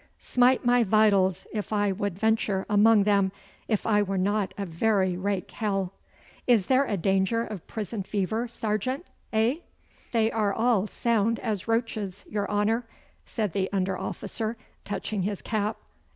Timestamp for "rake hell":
5.15-5.93